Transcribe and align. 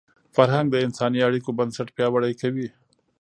فرهنګ 0.35 0.67
د 0.71 0.75
انساني 0.85 1.19
اړیکو 1.27 1.49
بنسټ 1.57 1.87
پیاوړی 1.97 2.33
کوي. 2.41 2.67